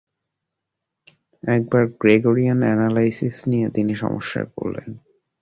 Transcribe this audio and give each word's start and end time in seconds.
একবার 1.43 1.83
Gregorian 2.01 2.59
analysis 2.63 3.35
নিয়ে 3.47 3.67
তিনি 3.69 3.93
সমস্যায় 3.95 4.47
পড়লেন। 4.55 4.89